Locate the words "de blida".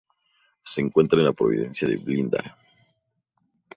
1.87-2.57